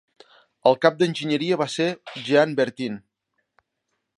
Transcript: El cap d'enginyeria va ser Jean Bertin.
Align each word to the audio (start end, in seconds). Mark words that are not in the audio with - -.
El 0.69 0.77
cap 0.85 0.95
d'enginyeria 1.01 1.59
va 1.63 1.67
ser 1.73 1.87
Jean 2.31 2.57
Bertin. 2.61 2.97